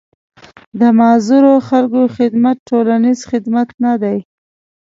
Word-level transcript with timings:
د 0.79 0.81
معذورو 0.99 1.53
خلکو 1.69 2.01
خدمت 2.17 2.57
ټولنيز 2.69 3.19
خدمت 3.29 3.69
نه 3.83 3.93
دی. 4.01 4.17